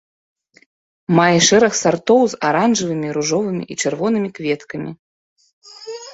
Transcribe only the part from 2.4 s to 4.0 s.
аранжавымі, ружовымі і